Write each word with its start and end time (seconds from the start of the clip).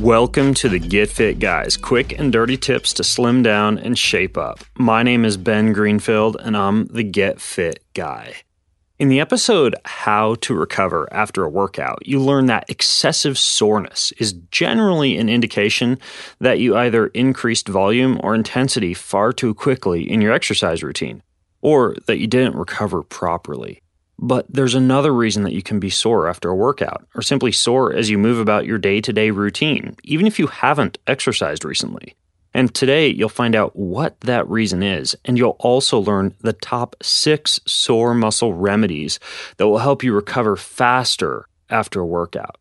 Welcome 0.00 0.54
to 0.54 0.68
the 0.68 0.78
Get 0.78 1.08
Fit 1.08 1.40
Guys, 1.40 1.76
quick 1.76 2.16
and 2.16 2.32
dirty 2.32 2.56
tips 2.56 2.92
to 2.94 3.04
slim 3.04 3.42
down 3.42 3.78
and 3.78 3.98
shape 3.98 4.38
up. 4.38 4.60
My 4.76 5.02
name 5.02 5.24
is 5.24 5.36
Ben 5.36 5.72
Greenfield, 5.72 6.36
and 6.38 6.56
I'm 6.56 6.86
the 6.86 7.02
Get 7.02 7.40
Fit 7.40 7.82
Guy. 7.94 8.34
In 9.00 9.08
the 9.08 9.18
episode 9.18 9.74
How 9.84 10.36
to 10.36 10.54
Recover 10.54 11.08
After 11.10 11.42
a 11.42 11.48
Workout, 11.48 12.06
you 12.06 12.20
learn 12.20 12.46
that 12.46 12.70
excessive 12.70 13.36
soreness 13.36 14.12
is 14.18 14.34
generally 14.52 15.18
an 15.18 15.28
indication 15.28 15.98
that 16.38 16.60
you 16.60 16.76
either 16.76 17.08
increased 17.08 17.66
volume 17.66 18.20
or 18.22 18.36
intensity 18.36 18.94
far 18.94 19.32
too 19.32 19.52
quickly 19.52 20.08
in 20.08 20.20
your 20.20 20.32
exercise 20.32 20.84
routine, 20.84 21.24
or 21.60 21.96
that 22.06 22.18
you 22.18 22.28
didn't 22.28 22.54
recover 22.54 23.02
properly. 23.02 23.82
But 24.18 24.46
there's 24.48 24.74
another 24.74 25.14
reason 25.14 25.44
that 25.44 25.52
you 25.52 25.62
can 25.62 25.78
be 25.78 25.90
sore 25.90 26.28
after 26.28 26.48
a 26.48 26.56
workout, 26.56 27.06
or 27.14 27.22
simply 27.22 27.52
sore 27.52 27.94
as 27.94 28.10
you 28.10 28.18
move 28.18 28.38
about 28.38 28.66
your 28.66 28.78
day 28.78 29.00
to 29.00 29.12
day 29.12 29.30
routine, 29.30 29.96
even 30.04 30.26
if 30.26 30.38
you 30.38 30.48
haven't 30.48 30.98
exercised 31.06 31.64
recently. 31.64 32.14
And 32.54 32.74
today 32.74 33.08
you'll 33.08 33.28
find 33.28 33.54
out 33.54 33.76
what 33.76 34.20
that 34.22 34.48
reason 34.48 34.82
is, 34.82 35.14
and 35.24 35.38
you'll 35.38 35.56
also 35.60 35.98
learn 35.98 36.34
the 36.40 36.54
top 36.54 36.96
six 37.02 37.60
sore 37.66 38.14
muscle 38.14 38.54
remedies 38.54 39.20
that 39.58 39.68
will 39.68 39.78
help 39.78 40.02
you 40.02 40.12
recover 40.12 40.56
faster 40.56 41.46
after 41.70 42.00
a 42.00 42.06
workout. 42.06 42.56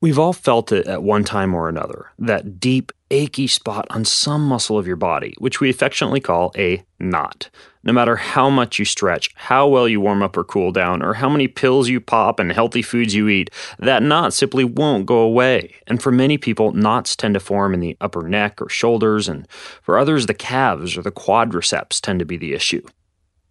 We've 0.00 0.18
all 0.18 0.32
felt 0.32 0.72
it 0.72 0.86
at 0.86 1.02
one 1.02 1.24
time 1.24 1.54
or 1.54 1.68
another, 1.68 2.06
that 2.18 2.60
deep, 2.60 2.92
achy 3.14 3.46
spot 3.46 3.86
on 3.90 4.04
some 4.04 4.46
muscle 4.46 4.76
of 4.76 4.86
your 4.86 4.96
body, 4.96 5.34
which 5.38 5.60
we 5.60 5.70
affectionately 5.70 6.20
call 6.20 6.52
a 6.56 6.82
knot. 6.98 7.48
No 7.82 7.92
matter 7.92 8.16
how 8.16 8.50
much 8.50 8.78
you 8.78 8.84
stretch, 8.84 9.30
how 9.34 9.68
well 9.68 9.86
you 9.86 10.00
warm 10.00 10.22
up 10.22 10.36
or 10.36 10.44
cool 10.44 10.72
down, 10.72 11.02
or 11.02 11.14
how 11.14 11.28
many 11.28 11.46
pills 11.46 11.88
you 11.88 12.00
pop 12.00 12.40
and 12.40 12.50
healthy 12.50 12.82
foods 12.82 13.14
you 13.14 13.28
eat, 13.28 13.50
that 13.78 14.02
knot 14.02 14.32
simply 14.32 14.64
won't 14.64 15.06
go 15.06 15.18
away. 15.18 15.74
And 15.86 16.02
for 16.02 16.10
many 16.10 16.38
people, 16.38 16.72
knots 16.72 17.14
tend 17.14 17.34
to 17.34 17.40
form 17.40 17.74
in 17.74 17.80
the 17.80 17.96
upper 18.00 18.28
neck 18.28 18.60
or 18.60 18.68
shoulders, 18.68 19.28
and 19.28 19.46
for 19.82 19.98
others, 19.98 20.26
the 20.26 20.34
calves 20.34 20.96
or 20.96 21.02
the 21.02 21.12
quadriceps 21.12 22.00
tend 22.00 22.18
to 22.18 22.24
be 22.24 22.36
the 22.36 22.54
issue. 22.54 22.84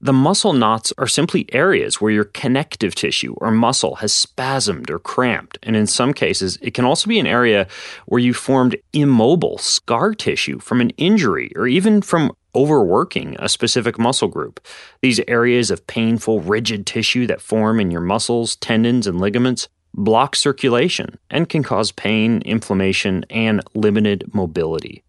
The 0.03 0.11
muscle 0.11 0.51
knots 0.51 0.91
are 0.97 1.07
simply 1.07 1.45
areas 1.53 2.01
where 2.01 2.11
your 2.11 2.25
connective 2.25 2.93
tissue 2.93 3.35
or 3.37 3.51
muscle 3.51 3.95
has 3.95 4.11
spasmed 4.11 4.89
or 4.89 4.99
cramped, 4.99 5.57
and 5.63 5.77
in 5.77 5.87
some 5.87 6.13
cases, 6.13 6.57
it 6.61 6.73
can 6.73 6.83
also 6.83 7.07
be 7.07 7.19
an 7.19 7.25
area 7.25 7.69
where 8.07 8.19
you 8.19 8.33
formed 8.33 8.75
immobile 8.91 9.57
scar 9.57 10.13
tissue 10.13 10.59
from 10.59 10.81
an 10.81 10.89
injury 10.97 11.53
or 11.55 11.67
even 11.67 12.01
from 12.01 12.33
overworking 12.53 13.37
a 13.39 13.47
specific 13.47 13.97
muscle 13.97 14.27
group. 14.27 14.59
These 15.01 15.21
areas 15.25 15.71
of 15.71 15.87
painful, 15.87 16.41
rigid 16.41 16.85
tissue 16.85 17.25
that 17.27 17.39
form 17.39 17.79
in 17.79 17.89
your 17.89 18.01
muscles, 18.01 18.57
tendons, 18.57 19.07
and 19.07 19.21
ligaments 19.21 19.69
block 19.93 20.35
circulation 20.35 21.17
and 21.29 21.47
can 21.47 21.63
cause 21.63 21.93
pain, 21.93 22.41
inflammation, 22.41 23.23
and 23.29 23.61
limited 23.73 24.33
mobility. 24.33 25.01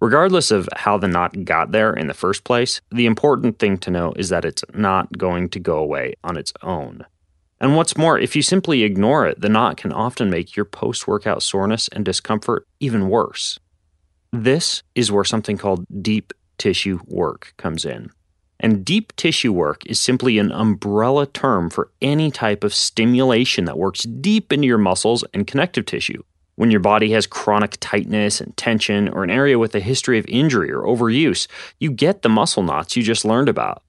Regardless 0.00 0.50
of 0.50 0.68
how 0.76 0.96
the 0.96 1.08
knot 1.08 1.44
got 1.44 1.72
there 1.72 1.92
in 1.92 2.06
the 2.06 2.14
first 2.14 2.44
place, 2.44 2.80
the 2.90 3.06
important 3.06 3.58
thing 3.58 3.78
to 3.78 3.90
know 3.90 4.12
is 4.14 4.28
that 4.28 4.44
it's 4.44 4.64
not 4.72 5.18
going 5.18 5.48
to 5.48 5.58
go 5.58 5.78
away 5.78 6.14
on 6.22 6.36
its 6.36 6.52
own. 6.62 7.04
And 7.60 7.74
what's 7.74 7.96
more, 7.96 8.16
if 8.18 8.36
you 8.36 8.42
simply 8.42 8.84
ignore 8.84 9.26
it, 9.26 9.40
the 9.40 9.48
knot 9.48 9.76
can 9.76 9.92
often 9.92 10.30
make 10.30 10.54
your 10.54 10.64
post 10.64 11.08
workout 11.08 11.42
soreness 11.42 11.88
and 11.88 12.04
discomfort 12.04 12.66
even 12.78 13.08
worse. 13.08 13.58
This 14.32 14.84
is 14.94 15.10
where 15.10 15.24
something 15.24 15.58
called 15.58 15.84
deep 16.00 16.32
tissue 16.58 17.00
work 17.06 17.54
comes 17.56 17.84
in. 17.84 18.10
And 18.60 18.84
deep 18.84 19.14
tissue 19.16 19.52
work 19.52 19.84
is 19.86 20.00
simply 20.00 20.38
an 20.38 20.52
umbrella 20.52 21.26
term 21.26 21.70
for 21.70 21.90
any 22.02 22.30
type 22.30 22.64
of 22.64 22.74
stimulation 22.74 23.64
that 23.64 23.78
works 23.78 24.02
deep 24.02 24.52
into 24.52 24.66
your 24.66 24.78
muscles 24.78 25.24
and 25.32 25.46
connective 25.46 25.86
tissue. 25.86 26.22
When 26.58 26.72
your 26.72 26.80
body 26.80 27.12
has 27.12 27.24
chronic 27.24 27.76
tightness 27.78 28.40
and 28.40 28.56
tension, 28.56 29.08
or 29.10 29.22
an 29.22 29.30
area 29.30 29.60
with 29.60 29.76
a 29.76 29.80
history 29.80 30.18
of 30.18 30.26
injury 30.26 30.72
or 30.72 30.82
overuse, 30.82 31.46
you 31.78 31.92
get 31.92 32.22
the 32.22 32.28
muscle 32.28 32.64
knots 32.64 32.96
you 32.96 33.04
just 33.04 33.24
learned 33.24 33.48
about. 33.48 33.84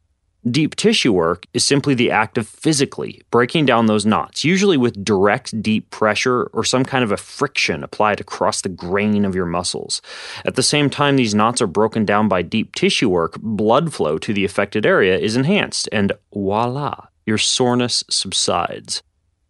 Deep 0.51 0.75
tissue 0.75 1.11
work 1.11 1.47
is 1.51 1.65
simply 1.65 1.95
the 1.95 2.11
act 2.11 2.37
of 2.37 2.47
physically 2.47 3.23
breaking 3.31 3.65
down 3.65 3.87
those 3.87 4.05
knots, 4.05 4.43
usually 4.43 4.77
with 4.77 5.03
direct 5.03 5.63
deep 5.63 5.89
pressure 5.89 6.43
or 6.53 6.63
some 6.63 6.85
kind 6.85 7.03
of 7.03 7.11
a 7.11 7.17
friction 7.17 7.83
applied 7.83 8.21
across 8.21 8.61
the 8.61 8.69
grain 8.69 9.25
of 9.25 9.33
your 9.33 9.47
muscles. 9.47 9.99
At 10.45 10.53
the 10.53 10.61
same 10.61 10.91
time 10.91 11.15
these 11.15 11.33
knots 11.33 11.63
are 11.63 11.67
broken 11.67 12.05
down 12.05 12.27
by 12.27 12.43
deep 12.43 12.75
tissue 12.75 13.09
work, 13.09 13.39
blood 13.41 13.95
flow 13.95 14.19
to 14.19 14.31
the 14.31 14.45
affected 14.45 14.85
area 14.85 15.17
is 15.17 15.35
enhanced, 15.35 15.89
and 15.91 16.11
voila, 16.31 17.07
your 17.25 17.39
soreness 17.39 18.03
subsides. 18.11 19.01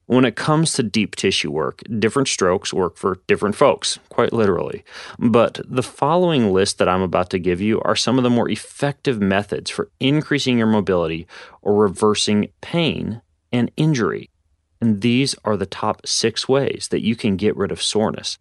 When 0.09 0.25
it 0.25 0.36
comes 0.36 0.74
to 0.74 0.81
deep 0.81 1.16
tissue 1.16 1.52
work, 1.52 1.84
different 2.00 2.30
strokes 2.30 2.74
work 2.74 2.97
for 2.97 3.20
different 3.28 3.56
folks, 3.56 4.00
quite 4.09 4.34
literally. 4.34 4.84
But 5.20 5.62
the 5.64 5.84
following 5.84 6.52
list 6.52 6.80
that 6.80 6.90
I'm 6.90 7.03
about 7.03 7.30
to 7.30 7.38
give 7.38 7.62
you 7.62 7.80
are 7.81 7.96
some 7.96 8.18
of 8.18 8.24
the 8.24 8.30
more 8.31 8.50
effective 8.50 9.22
methods 9.22 9.69
for 9.69 9.92
increasing 10.00 10.58
your 10.58 10.66
mobility 10.66 11.28
or 11.62 11.75
reversing 11.75 12.50
pain 12.59 13.22
and 13.52 13.69
injury. 13.78 14.31
And 14.81 15.02
these 15.02 15.36
are 15.46 15.56
the 15.56 15.68
top 15.68 16.08
six 16.08 16.50
ways 16.50 16.88
that 16.90 17.03
you 17.03 17.16
can 17.16 17.38
get 17.38 17.56
rid 17.56 17.72
of 17.72 17.80
soreness. 17.80 18.40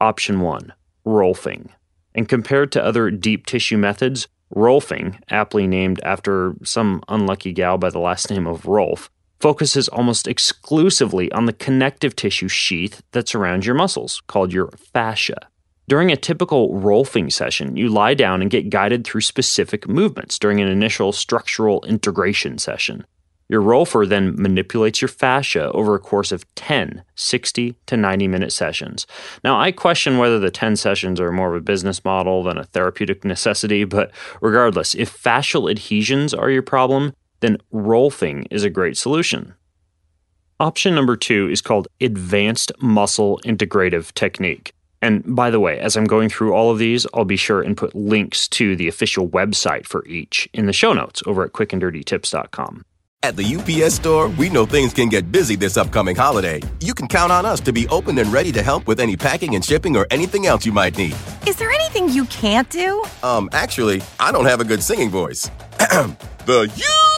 Option 0.00 0.40
one 0.40 0.72
Rolfing. 1.06 1.68
And 2.12 2.28
compared 2.28 2.72
to 2.72 2.84
other 2.84 3.12
deep 3.12 3.46
tissue 3.46 3.78
methods, 3.78 4.26
Rolfing, 4.52 5.20
aptly 5.30 5.68
named 5.68 6.00
after 6.02 6.56
some 6.64 7.04
unlucky 7.06 7.52
gal 7.52 7.78
by 7.78 7.90
the 7.90 8.00
last 8.00 8.30
name 8.30 8.48
of 8.48 8.66
Rolf, 8.66 9.12
focuses 9.40 9.88
almost 9.88 10.26
exclusively 10.26 11.30
on 11.32 11.46
the 11.46 11.52
connective 11.52 12.16
tissue 12.16 12.48
sheath 12.48 13.02
that 13.12 13.28
surrounds 13.28 13.66
your 13.66 13.74
muscles, 13.74 14.22
called 14.26 14.52
your 14.52 14.68
fascia. 14.92 15.48
During 15.88 16.10
a 16.10 16.16
typical 16.16 16.70
Rolfing 16.74 17.32
session, 17.32 17.76
you 17.76 17.88
lie 17.88 18.14
down 18.14 18.42
and 18.42 18.50
get 18.50 18.70
guided 18.70 19.04
through 19.04 19.20
specific 19.20 19.88
movements 19.88 20.38
during 20.38 20.60
an 20.60 20.68
initial 20.68 21.12
structural 21.12 21.84
integration 21.84 22.58
session. 22.58 23.06
Your 23.48 23.62
Rolfer 23.62 24.08
then 24.08 24.34
manipulates 24.36 25.00
your 25.00 25.08
fascia 25.08 25.70
over 25.70 25.94
a 25.94 26.00
course 26.00 26.32
of 26.32 26.52
10, 26.56 27.04
60 27.14 27.76
to 27.86 27.96
90 27.96 28.26
minute 28.26 28.52
sessions. 28.52 29.06
Now, 29.44 29.60
I 29.60 29.70
question 29.70 30.18
whether 30.18 30.40
the 30.40 30.50
10 30.50 30.74
sessions 30.74 31.20
are 31.20 31.30
more 31.30 31.54
of 31.54 31.60
a 31.60 31.64
business 31.64 32.04
model 32.04 32.42
than 32.42 32.58
a 32.58 32.64
therapeutic 32.64 33.24
necessity, 33.24 33.84
but 33.84 34.10
regardless, 34.40 34.96
if 34.96 35.16
fascial 35.16 35.70
adhesions 35.70 36.34
are 36.34 36.50
your 36.50 36.62
problem, 36.62 37.14
then 37.46 37.58
Rolfing 37.72 38.46
is 38.50 38.64
a 38.64 38.70
great 38.70 38.96
solution. 38.96 39.54
Option 40.58 40.94
number 40.94 41.16
two 41.16 41.48
is 41.48 41.60
called 41.60 41.86
Advanced 42.00 42.72
Muscle 42.80 43.40
Integrative 43.44 44.12
Technique. 44.14 44.72
And 45.02 45.36
by 45.36 45.50
the 45.50 45.60
way, 45.60 45.78
as 45.78 45.96
I'm 45.96 46.06
going 46.06 46.28
through 46.28 46.54
all 46.54 46.70
of 46.70 46.78
these, 46.78 47.06
I'll 47.14 47.26
be 47.26 47.36
sure 47.36 47.60
and 47.60 47.76
put 47.76 47.94
links 47.94 48.48
to 48.48 48.74
the 48.74 48.88
official 48.88 49.28
website 49.28 49.86
for 49.86 50.04
each 50.06 50.48
in 50.52 50.66
the 50.66 50.72
show 50.72 50.92
notes 50.92 51.22
over 51.26 51.44
at 51.44 51.52
quickanddirtytips.com. 51.52 52.84
At 53.22 53.36
the 53.36 53.56
UPS 53.56 53.94
store, 53.94 54.28
we 54.28 54.48
know 54.48 54.66
things 54.66 54.94
can 54.94 55.08
get 55.08 55.30
busy 55.30 55.56
this 55.56 55.76
upcoming 55.76 56.16
holiday. 56.16 56.62
You 56.80 56.94
can 56.94 57.08
count 57.08 57.32
on 57.32 57.44
us 57.44 57.60
to 57.60 57.72
be 57.72 57.86
open 57.88 58.18
and 58.18 58.32
ready 58.32 58.52
to 58.52 58.62
help 58.62 58.86
with 58.86 58.98
any 58.98 59.16
packing 59.16 59.54
and 59.54 59.64
shipping 59.64 59.96
or 59.96 60.06
anything 60.10 60.46
else 60.46 60.64
you 60.64 60.72
might 60.72 60.96
need. 60.96 61.16
Is 61.46 61.56
there 61.56 61.70
anything 61.70 62.08
you 62.08 62.24
can't 62.26 62.70
do? 62.70 63.04
Um, 63.22 63.48
actually, 63.52 64.02
I 64.18 64.32
don't 64.32 64.46
have 64.46 64.60
a 64.60 64.64
good 64.64 64.82
singing 64.82 65.10
voice. 65.10 65.50
the 65.78 66.70
UPS. 66.72 67.05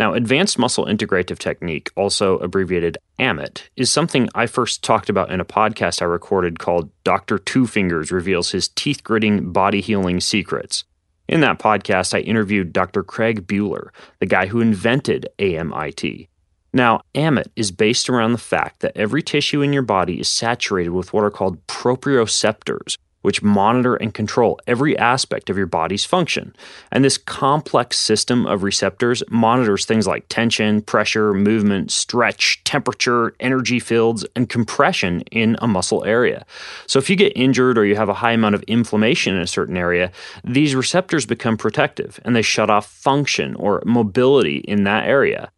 Now, 0.00 0.14
Advanced 0.14 0.58
Muscle 0.58 0.86
Integrative 0.86 1.38
Technique, 1.38 1.90
also 1.94 2.38
abbreviated 2.38 2.96
AMIT, 3.18 3.68
is 3.76 3.92
something 3.92 4.30
I 4.34 4.46
first 4.46 4.82
talked 4.82 5.10
about 5.10 5.30
in 5.30 5.40
a 5.40 5.44
podcast 5.44 6.00
I 6.00 6.06
recorded 6.06 6.58
called 6.58 6.90
Dr. 7.04 7.38
Two 7.38 7.66
Fingers 7.66 8.10
Reveals 8.10 8.50
His 8.50 8.68
Teeth 8.68 9.04
Gritting 9.04 9.52
Body 9.52 9.82
Healing 9.82 10.20
Secrets. 10.20 10.84
In 11.28 11.42
that 11.42 11.58
podcast, 11.58 12.14
I 12.14 12.20
interviewed 12.20 12.72
Dr. 12.72 13.02
Craig 13.02 13.46
Buhler, 13.46 13.90
the 14.20 14.26
guy 14.26 14.46
who 14.46 14.62
invented 14.62 15.28
AMIT. 15.38 16.28
Now, 16.72 17.02
AMIT 17.14 17.50
is 17.54 17.70
based 17.70 18.08
around 18.08 18.32
the 18.32 18.38
fact 18.38 18.80
that 18.80 18.96
every 18.96 19.22
tissue 19.22 19.60
in 19.60 19.74
your 19.74 19.82
body 19.82 20.18
is 20.18 20.30
saturated 20.30 20.92
with 20.92 21.12
what 21.12 21.24
are 21.24 21.30
called 21.30 21.66
proprioceptors, 21.66 22.96
which 23.22 23.42
monitor 23.42 23.96
and 23.96 24.14
control 24.14 24.58
every 24.66 24.96
aspect 24.98 25.50
of 25.50 25.56
your 25.56 25.66
body's 25.66 26.04
function. 26.04 26.54
And 26.90 27.04
this 27.04 27.18
complex 27.18 27.98
system 27.98 28.46
of 28.46 28.62
receptors 28.62 29.22
monitors 29.30 29.84
things 29.84 30.06
like 30.06 30.26
tension, 30.28 30.82
pressure, 30.82 31.34
movement, 31.34 31.90
stretch, 31.90 32.62
temperature, 32.64 33.34
energy 33.40 33.78
fields, 33.78 34.24
and 34.34 34.48
compression 34.48 35.20
in 35.32 35.56
a 35.60 35.68
muscle 35.68 36.04
area. 36.04 36.46
So 36.86 36.98
if 36.98 37.10
you 37.10 37.16
get 37.16 37.36
injured 37.36 37.78
or 37.78 37.84
you 37.84 37.96
have 37.96 38.08
a 38.08 38.14
high 38.14 38.32
amount 38.32 38.54
of 38.54 38.62
inflammation 38.64 39.34
in 39.34 39.42
a 39.42 39.46
certain 39.46 39.76
area, 39.76 40.10
these 40.44 40.74
receptors 40.74 41.26
become 41.26 41.56
protective 41.56 42.20
and 42.24 42.34
they 42.34 42.42
shut 42.42 42.70
off 42.70 42.86
function 42.86 43.54
or 43.56 43.82
mobility 43.84 44.58
in 44.58 44.84
that 44.84 45.06
area. 45.06 45.50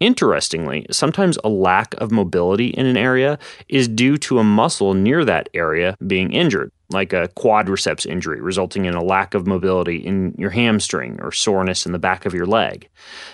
Interestingly, 0.00 0.86
sometimes 0.90 1.38
a 1.44 1.48
lack 1.48 1.94
of 1.94 2.10
mobility 2.10 2.66
in 2.66 2.84
an 2.84 2.96
area 2.96 3.38
is 3.68 3.88
due 3.88 4.16
to 4.18 4.38
a 4.38 4.44
muscle 4.44 4.92
near 4.92 5.24
that 5.24 5.48
area 5.54 5.96
being 6.04 6.32
injured, 6.32 6.72
like 6.90 7.12
a 7.12 7.28
quadriceps 7.36 8.06
injury, 8.06 8.40
resulting 8.40 8.84
in 8.84 8.94
a 8.94 9.02
lack 9.02 9.34
of 9.34 9.46
mobility 9.46 9.96
in 9.96 10.34
your 10.38 10.50
hamstring 10.50 11.18
or 11.20 11.32
soreness 11.32 11.86
in 11.86 11.92
the 11.92 11.98
back 11.98 12.26
of 12.26 12.34
your 12.34 12.46
leg. 12.46 12.88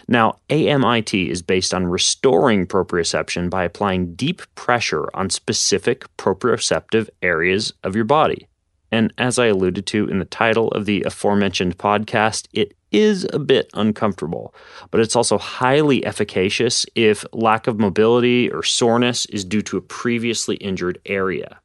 Now, 0.08 0.38
AMIT 0.48 1.28
is 1.28 1.42
based 1.42 1.74
on 1.74 1.86
restoring 1.86 2.66
proprioception 2.66 3.50
by 3.50 3.64
applying 3.64 4.14
deep 4.14 4.42
pressure 4.54 5.08
on 5.14 5.30
specific 5.30 6.04
proprioceptive 6.16 7.08
areas 7.22 7.72
of 7.82 7.96
your 7.96 8.04
body. 8.04 8.46
And 8.92 9.12
as 9.18 9.38
I 9.38 9.46
alluded 9.46 9.86
to 9.86 10.08
in 10.08 10.18
the 10.18 10.24
title 10.24 10.68
of 10.68 10.84
the 10.84 11.02
aforementioned 11.02 11.78
podcast, 11.78 12.48
it 12.52 12.74
is 12.90 13.26
a 13.32 13.38
bit 13.38 13.70
uncomfortable, 13.74 14.52
but 14.90 15.00
it's 15.00 15.14
also 15.14 15.38
highly 15.38 16.04
efficacious 16.04 16.86
if 16.96 17.24
lack 17.32 17.68
of 17.68 17.78
mobility 17.78 18.50
or 18.50 18.64
soreness 18.64 19.26
is 19.26 19.44
due 19.44 19.62
to 19.62 19.76
a 19.76 19.82
previously 19.82 20.56
injured 20.56 20.98
area. 21.06 21.60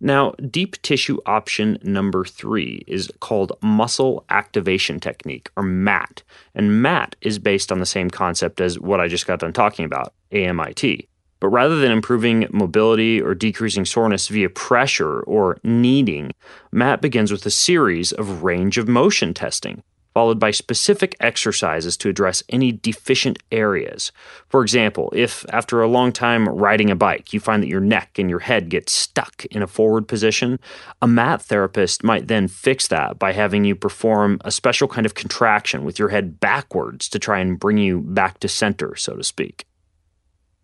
Now, 0.00 0.32
deep 0.50 0.80
tissue 0.82 1.18
option 1.24 1.78
number 1.82 2.24
three 2.24 2.84
is 2.86 3.10
called 3.20 3.52
muscle 3.62 4.24
activation 4.28 5.00
technique, 5.00 5.50
or 5.56 5.62
MAT. 5.62 6.22
And 6.54 6.82
MAT 6.82 7.16
is 7.22 7.38
based 7.38 7.72
on 7.72 7.78
the 7.78 7.86
same 7.86 8.10
concept 8.10 8.60
as 8.60 8.78
what 8.78 9.00
I 9.00 9.08
just 9.08 9.26
got 9.26 9.40
done 9.40 9.54
talking 9.54 9.84
about, 9.86 10.12
AMIT. 10.32 11.08
But 11.40 11.48
rather 11.48 11.78
than 11.78 11.92
improving 11.92 12.46
mobility 12.50 13.20
or 13.20 13.34
decreasing 13.34 13.84
soreness 13.84 14.28
via 14.28 14.50
pressure 14.50 15.20
or 15.20 15.58
kneading, 15.62 16.32
MAT 16.72 17.00
begins 17.00 17.32
with 17.32 17.44
a 17.46 17.50
series 17.50 18.12
of 18.12 18.42
range 18.42 18.78
of 18.78 18.88
motion 18.88 19.34
testing, 19.34 19.82
followed 20.16 20.40
by 20.40 20.50
specific 20.50 21.14
exercises 21.20 21.94
to 21.94 22.08
address 22.08 22.42
any 22.48 22.72
deficient 22.72 23.38
areas. 23.52 24.12
For 24.48 24.62
example, 24.62 25.12
if 25.14 25.44
after 25.52 25.82
a 25.82 25.86
long 25.86 26.10
time 26.10 26.48
riding 26.48 26.88
a 26.88 26.96
bike, 26.96 27.34
you 27.34 27.38
find 27.38 27.62
that 27.62 27.68
your 27.68 27.82
neck 27.82 28.18
and 28.18 28.30
your 28.30 28.38
head 28.38 28.70
get 28.70 28.88
stuck 28.88 29.44
in 29.50 29.62
a 29.62 29.66
forward 29.66 30.08
position, 30.08 30.58
a 31.02 31.06
MAT 31.06 31.42
therapist 31.42 32.02
might 32.02 32.28
then 32.28 32.48
fix 32.48 32.88
that 32.88 33.18
by 33.18 33.34
having 33.34 33.66
you 33.66 33.76
perform 33.76 34.40
a 34.42 34.50
special 34.50 34.88
kind 34.88 35.04
of 35.04 35.12
contraction 35.12 35.84
with 35.84 35.98
your 35.98 36.08
head 36.08 36.40
backwards 36.40 37.10
to 37.10 37.18
try 37.18 37.38
and 37.38 37.60
bring 37.60 37.76
you 37.76 38.00
back 38.00 38.40
to 38.40 38.48
center, 38.48 38.96
so 38.96 39.16
to 39.16 39.22
speak. 39.22 39.66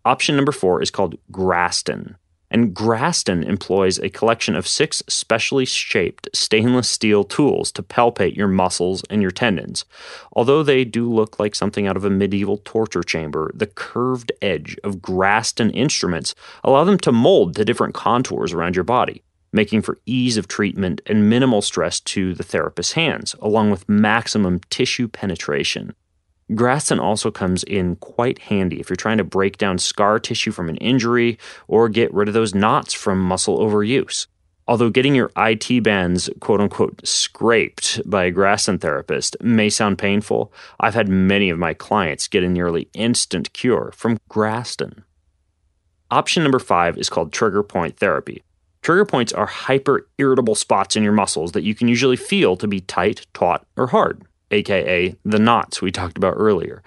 Option 0.03 0.35
number 0.35 0.51
four 0.51 0.81
is 0.81 0.89
called 0.89 1.15
Graston. 1.31 2.15
And 2.53 2.73
Graston 2.73 3.43
employs 3.43 3.97
a 3.97 4.09
collection 4.09 4.55
of 4.55 4.67
six 4.67 5.01
specially 5.09 5.65
shaped 5.65 6.29
stainless 6.33 6.87
steel 6.87 7.23
tools 7.23 7.71
to 7.71 7.81
palpate 7.81 8.35
your 8.35 8.47
muscles 8.47 9.03
and 9.09 9.23
your 9.23 9.31
tendons. 9.31 9.85
Although 10.33 10.61
they 10.61 10.85
do 10.85 11.11
look 11.11 11.39
like 11.39 11.55
something 11.55 11.87
out 11.87 11.97
of 11.97 12.05
a 12.05 12.11
medieval 12.11 12.61
torture 12.63 13.01
chamber, 13.01 13.51
the 13.55 13.65
curved 13.65 14.31
edge 14.41 14.77
of 14.83 14.97
Graston 14.97 15.71
instruments 15.71 16.35
allow 16.63 16.83
them 16.83 16.99
to 16.99 17.11
mold 17.11 17.55
to 17.55 17.65
different 17.65 17.95
contours 17.95 18.53
around 18.53 18.75
your 18.75 18.85
body 18.85 19.23
making 19.53 19.83
for 19.83 19.99
ease 20.05 20.35
of 20.35 20.47
treatment 20.47 20.99
and 21.05 21.29
minimal 21.29 21.61
stress 21.61 21.99
to 21.99 22.33
the 22.33 22.43
therapist's 22.43 22.93
hands, 22.93 23.35
along 23.39 23.69
with 23.69 23.87
maximum 23.87 24.59
tissue 24.71 25.07
penetration. 25.07 25.93
Graston 26.51 26.99
also 26.99 27.31
comes 27.31 27.63
in 27.63 27.95
quite 27.97 28.39
handy 28.39 28.79
if 28.79 28.89
you're 28.89 28.97
trying 28.97 29.17
to 29.17 29.23
break 29.23 29.57
down 29.57 29.77
scar 29.77 30.19
tissue 30.19 30.51
from 30.51 30.69
an 30.69 30.77
injury 30.77 31.37
or 31.67 31.89
get 31.89 32.13
rid 32.13 32.27
of 32.27 32.33
those 32.33 32.53
knots 32.53 32.93
from 32.93 33.19
muscle 33.19 33.59
overuse. 33.59 34.27
Although 34.67 34.89
getting 34.89 35.15
your 35.15 35.31
IT 35.37 35.83
bands 35.83 36.29
quote 36.39 36.61
unquote 36.61 37.05
scraped 37.05 38.01
by 38.09 38.25
a 38.25 38.31
Graston 38.31 38.79
therapist 38.79 39.35
may 39.41 39.69
sound 39.69 39.97
painful, 39.97 40.53
I've 40.79 40.93
had 40.93 41.09
many 41.09 41.49
of 41.49 41.59
my 41.59 41.73
clients 41.73 42.27
get 42.27 42.43
a 42.43 42.49
nearly 42.49 42.87
instant 42.93 43.51
cure 43.53 43.91
from 43.95 44.19
Graston. 44.29 45.03
Option 46.11 46.43
number 46.43 46.59
five 46.59 46.97
is 46.97 47.09
called 47.09 47.33
trigger 47.33 47.63
point 47.63 47.97
therapy. 47.97 48.43
Trigger 48.81 49.05
points 49.05 49.31
are 49.31 49.45
hyper 49.45 50.07
irritable 50.17 50.55
spots 50.55 50.95
in 50.95 51.03
your 51.03 51.13
muscles 51.13 51.53
that 51.53 51.63
you 51.63 51.73
can 51.73 51.87
usually 51.87 52.17
feel 52.17 52.57
to 52.57 52.67
be 52.67 52.81
tight, 52.81 53.25
taut, 53.33 53.65
or 53.77 53.87
hard 53.87 54.23
aka 54.53 55.15
the 55.25 55.39
knots 55.39 55.81
we 55.81 55.91
talked 55.91 56.17
about 56.17 56.35
earlier. 56.37 56.81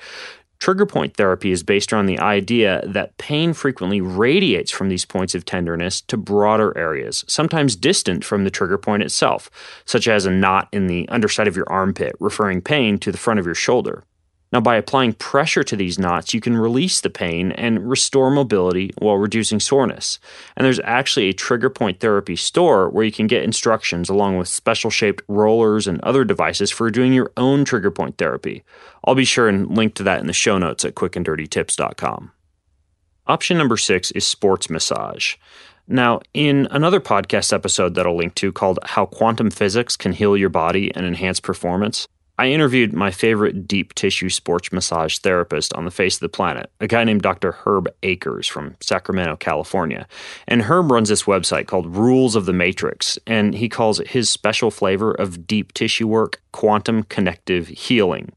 Trigger 0.59 0.87
point 0.87 1.17
therapy 1.17 1.53
is 1.53 1.63
based 1.63 1.93
around 1.93 2.07
the 2.07 2.19
idea 2.19 2.83
that 2.87 3.19
pain 3.19 3.53
frequently 3.53 4.01
radiates 4.01 4.71
from 4.71 4.89
these 4.89 5.05
points 5.05 5.35
of 5.35 5.45
tenderness 5.45 6.01
to 6.03 6.17
broader 6.17 6.77
areas, 6.79 7.25
sometimes 7.29 7.77
distant 7.77 8.25
from 8.25 8.45
the 8.45 8.51
trigger 8.51 8.79
point 8.79 9.03
itself, 9.03 9.51
such 9.85 10.09
as 10.09 10.25
a 10.25 10.31
knot 10.31 10.69
in 10.73 10.87
the 10.87 11.07
underside 11.11 11.47
of 11.47 11.57
your 11.57 11.71
armpit, 11.71 12.15
referring 12.21 12.63
pain 12.63 12.99
to 12.99 13.13
the 13.13 13.19
front 13.19 13.39
of 13.39 13.45
your 13.45 13.55
shoulder. 13.55 14.03
Now, 14.53 14.61
by 14.61 14.77
applying 14.77 15.15
pressure 15.15 15.65
to 15.65 15.77
these 15.77 15.99
knots, 15.99 16.33
you 16.33 16.41
can 16.41 16.57
release 16.57 17.01
the 17.01 17.11
pain 17.11 17.53
and 17.53 17.89
restore 17.89 18.31
mobility 18.31 18.93
while 18.99 19.17
reducing 19.17 19.59
soreness. 19.59 20.21
And 20.57 20.65
there's 20.65 20.81
actually 20.85 21.27
a 21.27 21.35
trigger 21.35 21.69
point 21.69 21.99
therapy 21.99 22.37
store 22.37 22.89
where 22.89 23.05
you 23.05 23.13
can 23.13 23.27
get 23.27 23.43
instructions 23.43 24.09
along 24.09 24.39
with 24.39 24.49
special 24.49 24.91
shaped 24.91 25.25
rollers 25.27 25.87
and 25.89 26.01
other 26.03 26.25
devices 26.25 26.71
for 26.71 26.91
doing 26.91 27.13
your 27.13 27.33
own 27.37 27.65
trigger 27.65 27.91
point 27.91 28.19
therapy. 28.19 28.63
I'll 29.05 29.15
be 29.17 29.25
sure 29.25 29.49
and 29.49 29.77
link 29.77 29.95
to 29.95 30.03
that 30.05 30.21
in 30.21 30.27
the 30.27 30.33
show 30.33 30.59
notes 30.59 30.85
at 30.85 30.95
quickanddirtytips.com. 30.95 32.33
Option 33.27 33.59
number 33.59 33.77
six 33.77 34.13
is 34.13 34.25
sports 34.25 34.71
massage. 34.71 35.35
Now, 35.89 36.21
in 36.35 36.67
another 36.71 37.01
podcast 37.01 37.53
episode 37.53 37.95
that 37.95 38.07
I'll 38.07 38.17
link 38.17 38.35
to 38.37 38.53
called 38.53 38.79
How 38.85 39.07
Quantum 39.07 39.51
Physics 39.51 39.97
Can 39.97 40.13
Heal 40.13 40.37
Your 40.37 40.49
Body 40.49 40.93
and 40.95 41.05
Enhance 41.07 41.41
Performance, 41.41 42.07
I 42.39 42.49
interviewed 42.49 42.93
my 42.93 43.11
favorite 43.11 43.67
deep 43.67 43.95
tissue 43.95 44.29
sports 44.29 44.71
massage 44.71 45.19
therapist 45.19 45.73
on 45.73 45.87
the 45.87 45.91
face 45.91 46.17
of 46.17 46.21
the 46.21 46.29
planet, 46.29 46.71
a 46.81 46.87
guy 46.87 47.03
named 47.03 47.23
Dr. 47.23 47.53
Herb 47.53 47.89
Akers 48.03 48.47
from 48.47 48.77
Sacramento, 48.81 49.37
California. 49.37 50.07
And 50.47 50.63
Herb 50.63 50.91
runs 50.91 51.09
this 51.09 51.23
website 51.23 51.67
called 51.67 51.97
Rules 51.97 52.37
of 52.37 52.45
the 52.45 52.53
Matrix, 52.53 53.19
and 53.27 53.55
he 53.55 53.71
calls 53.71 54.01
his 54.07 54.29
special 54.29 54.71
flavor 54.71 55.13
of 55.13 55.47
deep 55.47 55.73
tissue 55.73 56.07
work 56.07 56.43
quantum 56.53 57.05
connective 57.05 57.69
healing. 57.69 58.33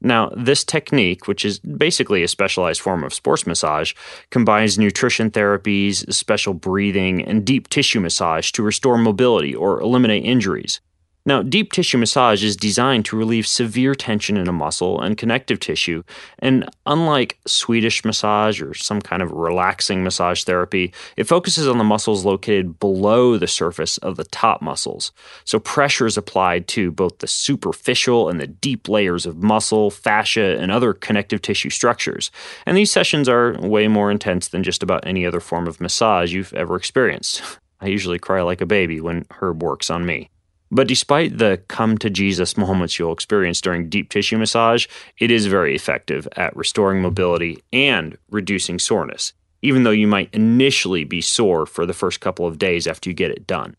Now, 0.00 0.30
this 0.36 0.62
technique, 0.62 1.26
which 1.26 1.44
is 1.44 1.58
basically 1.60 2.22
a 2.22 2.28
specialized 2.28 2.80
form 2.80 3.02
of 3.02 3.14
sports 3.14 3.46
massage, 3.46 3.94
combines 4.30 4.78
nutrition 4.78 5.30
therapies, 5.30 6.12
special 6.12 6.52
breathing, 6.52 7.24
and 7.24 7.44
deep 7.44 7.68
tissue 7.68 8.00
massage 8.00 8.50
to 8.52 8.62
restore 8.62 8.98
mobility 8.98 9.54
or 9.54 9.80
eliminate 9.80 10.24
injuries. 10.24 10.80
Now, 11.26 11.42
deep 11.42 11.72
tissue 11.72 11.98
massage 11.98 12.44
is 12.44 12.56
designed 12.56 13.04
to 13.06 13.16
relieve 13.16 13.48
severe 13.48 13.96
tension 13.96 14.36
in 14.36 14.46
a 14.46 14.52
muscle 14.52 15.00
and 15.00 15.18
connective 15.18 15.58
tissue, 15.58 16.04
and 16.38 16.68
unlike 16.86 17.36
Swedish 17.48 18.04
massage 18.04 18.62
or 18.62 18.74
some 18.74 19.02
kind 19.02 19.22
of 19.22 19.32
relaxing 19.32 20.04
massage 20.04 20.44
therapy, 20.44 20.94
it 21.16 21.24
focuses 21.24 21.66
on 21.66 21.78
the 21.78 21.84
muscles 21.84 22.24
located 22.24 22.78
below 22.78 23.36
the 23.36 23.48
surface 23.48 23.98
of 23.98 24.16
the 24.16 24.24
top 24.24 24.62
muscles. 24.62 25.10
So, 25.44 25.58
pressure 25.58 26.06
is 26.06 26.16
applied 26.16 26.68
to 26.68 26.92
both 26.92 27.18
the 27.18 27.26
superficial 27.26 28.28
and 28.28 28.40
the 28.40 28.46
deep 28.46 28.88
layers 28.88 29.26
of 29.26 29.42
muscle, 29.42 29.90
fascia, 29.90 30.56
and 30.60 30.70
other 30.70 30.92
connective 30.92 31.42
tissue 31.42 31.70
structures. 31.70 32.30
And 32.66 32.76
these 32.76 32.92
sessions 32.92 33.28
are 33.28 33.58
way 33.58 33.88
more 33.88 34.12
intense 34.12 34.46
than 34.46 34.62
just 34.62 34.80
about 34.80 35.04
any 35.04 35.26
other 35.26 35.40
form 35.40 35.66
of 35.66 35.80
massage 35.80 36.32
you've 36.32 36.54
ever 36.54 36.76
experienced. 36.76 37.42
I 37.80 37.88
usually 37.88 38.20
cry 38.20 38.42
like 38.42 38.60
a 38.60 38.66
baby 38.66 39.00
when 39.00 39.26
Herb 39.30 39.60
works 39.62 39.90
on 39.90 40.06
me. 40.06 40.30
But 40.70 40.88
despite 40.88 41.38
the 41.38 41.62
come 41.68 41.96
to 41.98 42.10
Jesus 42.10 42.56
moments 42.56 42.98
you'll 42.98 43.12
experience 43.12 43.60
during 43.60 43.88
deep 43.88 44.10
tissue 44.10 44.38
massage, 44.38 44.86
it 45.18 45.30
is 45.30 45.46
very 45.46 45.74
effective 45.74 46.26
at 46.36 46.56
restoring 46.56 47.00
mobility 47.00 47.62
and 47.72 48.18
reducing 48.30 48.78
soreness, 48.78 49.32
even 49.62 49.84
though 49.84 49.90
you 49.90 50.08
might 50.08 50.34
initially 50.34 51.04
be 51.04 51.20
sore 51.20 51.66
for 51.66 51.86
the 51.86 51.94
first 51.94 52.20
couple 52.20 52.46
of 52.46 52.58
days 52.58 52.86
after 52.86 53.08
you 53.08 53.14
get 53.14 53.30
it 53.30 53.46
done. 53.46 53.76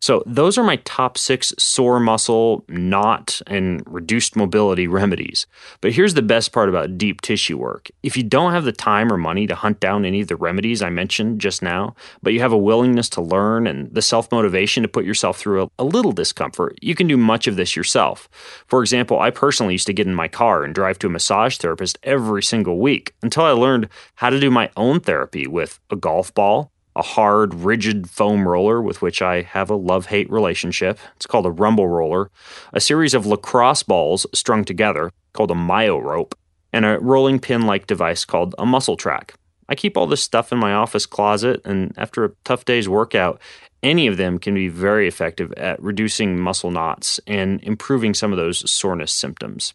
So, 0.00 0.22
those 0.26 0.58
are 0.58 0.64
my 0.64 0.76
top 0.84 1.16
six 1.16 1.54
sore 1.58 1.98
muscle, 1.98 2.64
knot, 2.68 3.40
and 3.46 3.82
reduced 3.86 4.36
mobility 4.36 4.86
remedies. 5.00 5.46
But 5.80 5.92
here's 5.92 6.14
the 6.14 6.22
best 6.22 6.52
part 6.52 6.68
about 6.68 6.98
deep 6.98 7.22
tissue 7.22 7.56
work. 7.56 7.90
If 8.02 8.16
you 8.16 8.22
don't 8.22 8.52
have 8.52 8.64
the 8.64 8.72
time 8.72 9.10
or 9.10 9.16
money 9.16 9.46
to 9.46 9.54
hunt 9.54 9.80
down 9.80 10.04
any 10.04 10.20
of 10.20 10.28
the 10.28 10.36
remedies 10.36 10.82
I 10.82 10.90
mentioned 10.90 11.40
just 11.40 11.62
now, 11.62 11.94
but 12.22 12.34
you 12.34 12.40
have 12.40 12.52
a 12.52 12.58
willingness 12.58 13.08
to 13.10 13.22
learn 13.22 13.66
and 13.66 13.92
the 13.94 14.02
self 14.02 14.30
motivation 14.30 14.82
to 14.82 14.88
put 14.88 15.06
yourself 15.06 15.38
through 15.38 15.64
a, 15.64 15.68
a 15.78 15.84
little 15.84 16.12
discomfort, 16.12 16.78
you 16.82 16.94
can 16.94 17.06
do 17.06 17.16
much 17.16 17.46
of 17.46 17.56
this 17.56 17.74
yourself. 17.74 18.28
For 18.66 18.82
example, 18.82 19.18
I 19.20 19.30
personally 19.30 19.74
used 19.74 19.86
to 19.86 19.94
get 19.94 20.06
in 20.06 20.14
my 20.14 20.28
car 20.28 20.64
and 20.64 20.74
drive 20.74 20.98
to 20.98 21.06
a 21.06 21.10
massage 21.10 21.56
therapist 21.56 21.98
every 22.02 22.42
single 22.42 22.78
week 22.78 23.14
until 23.22 23.44
I 23.44 23.52
learned 23.52 23.88
how 24.16 24.30
to 24.30 24.38
do 24.38 24.50
my 24.50 24.70
own 24.76 25.00
therapy 25.00 25.46
with 25.46 25.80
a 25.90 25.96
golf 25.96 26.34
ball 26.34 26.72
a 26.96 27.02
hard, 27.02 27.54
rigid 27.54 28.08
foam 28.08 28.46
roller 28.46 28.80
with 28.80 29.02
which 29.02 29.20
I 29.20 29.42
have 29.42 29.70
a 29.70 29.76
love 29.76 30.06
hate 30.06 30.30
relationship. 30.30 30.98
It's 31.16 31.26
called 31.26 31.46
a 31.46 31.50
rumble 31.50 31.88
roller, 31.88 32.30
a 32.72 32.80
series 32.80 33.14
of 33.14 33.26
lacrosse 33.26 33.82
balls 33.82 34.26
strung 34.32 34.64
together 34.64 35.10
called 35.32 35.50
a 35.50 35.54
myo 35.54 35.98
rope, 35.98 36.36
and 36.72 36.84
a 36.84 36.98
rolling 37.00 37.40
pin 37.40 37.62
like 37.62 37.86
device 37.86 38.24
called 38.24 38.54
a 38.58 38.66
muscle 38.66 38.96
track. 38.96 39.34
I 39.68 39.74
keep 39.74 39.96
all 39.96 40.06
this 40.06 40.22
stuff 40.22 40.52
in 40.52 40.58
my 40.58 40.74
office 40.74 41.06
closet, 41.06 41.62
and 41.64 41.94
after 41.96 42.24
a 42.24 42.32
tough 42.44 42.64
day's 42.64 42.88
workout, 42.88 43.40
any 43.82 44.06
of 44.06 44.16
them 44.16 44.38
can 44.38 44.54
be 44.54 44.68
very 44.68 45.08
effective 45.08 45.52
at 45.54 45.82
reducing 45.82 46.38
muscle 46.38 46.70
knots 46.70 47.18
and 47.26 47.62
improving 47.62 48.14
some 48.14 48.32
of 48.32 48.38
those 48.38 48.70
soreness 48.70 49.12
symptoms. 49.12 49.74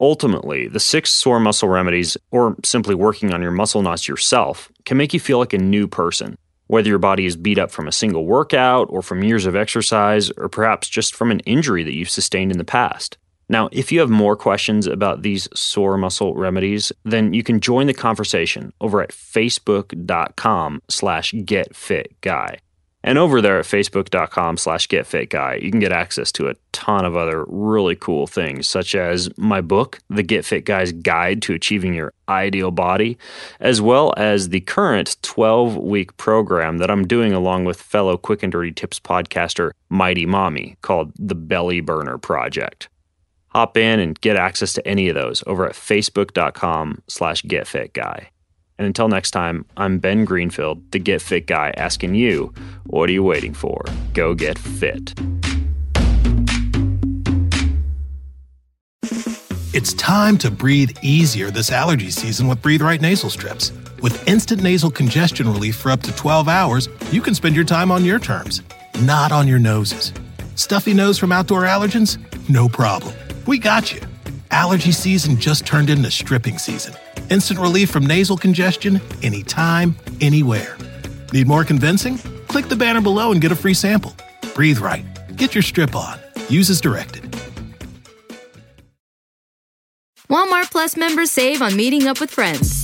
Ultimately, 0.00 0.66
the 0.68 0.80
six 0.80 1.12
sore 1.12 1.40
muscle 1.40 1.68
remedies, 1.68 2.16
or 2.30 2.56
simply 2.64 2.94
working 2.94 3.32
on 3.32 3.42
your 3.42 3.50
muscle 3.50 3.80
knots 3.80 4.08
yourself, 4.08 4.70
can 4.84 4.96
make 4.96 5.14
you 5.14 5.20
feel 5.20 5.38
like 5.38 5.52
a 5.52 5.58
new 5.58 5.86
person. 5.86 6.36
Whether 6.66 6.88
your 6.88 6.98
body 6.98 7.26
is 7.26 7.36
beat 7.36 7.58
up 7.58 7.70
from 7.70 7.88
a 7.88 7.92
single 7.92 8.24
workout 8.24 8.88
or 8.90 9.02
from 9.02 9.22
years 9.22 9.46
of 9.46 9.54
exercise 9.56 10.30
or 10.30 10.48
perhaps 10.48 10.88
just 10.88 11.14
from 11.14 11.30
an 11.30 11.40
injury 11.40 11.82
that 11.82 11.94
you've 11.94 12.10
sustained 12.10 12.50
in 12.50 12.58
the 12.58 12.64
past. 12.64 13.18
Now, 13.48 13.68
if 13.72 13.92
you 13.92 14.00
have 14.00 14.10
more 14.10 14.36
questions 14.36 14.86
about 14.86 15.22
these 15.22 15.48
sore 15.54 15.98
muscle 15.98 16.34
remedies, 16.34 16.92
then 17.04 17.34
you 17.34 17.42
can 17.42 17.60
join 17.60 17.86
the 17.86 17.94
conversation 17.94 18.72
over 18.80 19.02
at 19.02 19.10
facebook.com 19.10 20.82
slash 20.88 21.32
getfitguy. 21.32 22.58
And 23.06 23.18
over 23.18 23.42
there 23.42 23.58
at 23.58 23.66
facebook.com 23.66 24.56
slash 24.56 24.88
getfitguy, 24.88 25.62
you 25.62 25.70
can 25.70 25.78
get 25.78 25.92
access 25.92 26.32
to 26.32 26.48
a 26.48 26.54
ton 26.72 27.04
of 27.04 27.14
other 27.14 27.44
really 27.48 27.94
cool 27.94 28.26
things, 28.26 28.66
such 28.66 28.94
as 28.94 29.28
my 29.36 29.60
book, 29.60 29.98
The 30.08 30.22
Get 30.22 30.46
Fit 30.46 30.64
Guy's 30.64 30.90
Guide 30.90 31.42
to 31.42 31.52
Achieving 31.52 31.92
Your 31.92 32.14
Ideal 32.30 32.70
Body, 32.70 33.18
as 33.60 33.82
well 33.82 34.14
as 34.16 34.48
the 34.48 34.60
current 34.60 35.18
12 35.20 35.76
week 35.76 36.16
program 36.16 36.78
that 36.78 36.90
I'm 36.90 37.06
doing 37.06 37.34
along 37.34 37.66
with 37.66 37.78
fellow 37.78 38.16
Quick 38.16 38.42
and 38.42 38.50
Dirty 38.50 38.72
Tips 38.72 38.98
podcaster 38.98 39.72
Mighty 39.90 40.24
Mommy 40.24 40.78
called 40.80 41.12
The 41.18 41.34
Belly 41.34 41.82
Burner 41.82 42.16
Project. 42.16 42.88
Hop 43.48 43.76
in 43.76 44.00
and 44.00 44.18
get 44.18 44.36
access 44.36 44.72
to 44.72 44.88
any 44.88 45.10
of 45.10 45.14
those 45.14 45.44
over 45.46 45.66
at 45.66 45.74
facebook.com 45.74 47.02
slash 47.06 47.42
getfitguy. 47.42 48.28
And 48.78 48.86
until 48.86 49.08
next 49.08 49.30
time, 49.30 49.64
I'm 49.76 49.98
Ben 49.98 50.24
Greenfield, 50.24 50.90
the 50.90 50.98
Get 50.98 51.22
Fit 51.22 51.46
guy, 51.46 51.72
asking 51.76 52.16
you, 52.16 52.52
what 52.86 53.08
are 53.08 53.12
you 53.12 53.22
waiting 53.22 53.54
for? 53.54 53.84
Go 54.14 54.34
get 54.34 54.58
fit. 54.58 55.14
It's 59.72 59.92
time 59.94 60.38
to 60.38 60.50
breathe 60.50 60.96
easier 61.02 61.50
this 61.50 61.70
allergy 61.70 62.10
season 62.10 62.46
with 62.48 62.62
Breathe 62.62 62.82
Right 62.82 63.00
nasal 63.00 63.30
strips. 63.30 63.72
With 64.02 64.26
instant 64.28 64.62
nasal 64.62 64.90
congestion 64.90 65.48
relief 65.48 65.76
for 65.76 65.90
up 65.90 66.02
to 66.02 66.14
12 66.16 66.48
hours, 66.48 66.88
you 67.10 67.20
can 67.20 67.34
spend 67.34 67.54
your 67.54 67.64
time 67.64 67.90
on 67.90 68.04
your 68.04 68.18
terms, 68.18 68.62
not 69.02 69.32
on 69.32 69.48
your 69.48 69.58
noses. 69.58 70.12
Stuffy 70.56 70.94
nose 70.94 71.18
from 71.18 71.32
outdoor 71.32 71.62
allergens? 71.62 72.18
No 72.48 72.68
problem. 72.68 73.14
We 73.46 73.58
got 73.58 73.92
you. 73.92 74.00
Allergy 74.50 74.92
season 74.92 75.38
just 75.38 75.66
turned 75.66 75.90
into 75.90 76.10
stripping 76.10 76.58
season. 76.58 76.94
Instant 77.30 77.58
relief 77.58 77.90
from 77.90 78.06
nasal 78.06 78.36
congestion 78.36 79.00
anytime, 79.22 79.96
anywhere. 80.20 80.76
Need 81.32 81.46
more 81.46 81.64
convincing? 81.64 82.18
Click 82.48 82.68
the 82.68 82.76
banner 82.76 83.00
below 83.00 83.32
and 83.32 83.40
get 83.40 83.52
a 83.52 83.56
free 83.56 83.74
sample. 83.74 84.14
Breathe 84.54 84.78
right. 84.78 85.04
Get 85.36 85.54
your 85.54 85.62
strip 85.62 85.96
on. 85.96 86.18
Use 86.48 86.70
as 86.70 86.80
directed. 86.80 87.22
Walmart 90.28 90.70
Plus 90.70 90.96
members 90.96 91.30
save 91.30 91.62
on 91.62 91.76
meeting 91.76 92.06
up 92.06 92.20
with 92.20 92.30
friends. 92.30 92.83